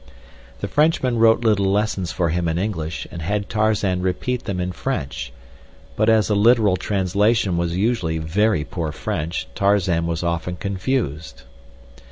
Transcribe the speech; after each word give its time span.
The 0.61 0.67
Frenchman 0.67 1.19
wrote 1.19 1.41
little 1.45 1.71
lessons 1.71 2.11
for 2.11 2.29
him 2.29 2.47
in 2.47 2.57
English 2.57 3.05
and 3.11 3.21
had 3.21 3.49
Tarzan 3.51 4.01
repeat 4.01 4.45
them 4.45 4.59
in 4.59 4.71
French, 4.71 5.31
but 5.95 6.09
as 6.09 6.27
a 6.27 6.33
literal 6.33 6.75
translation 6.75 7.55
was 7.55 7.77
usually 7.77 8.17
very 8.17 8.63
poor 8.63 8.91
French 8.91 9.45
Tarzan 9.53 10.07
was 10.07 10.23
often 10.23 10.55
confused. 10.55 11.43